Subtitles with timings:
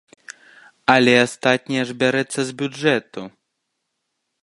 [0.93, 3.21] Але астатняе ж бярэцца з бюджэту!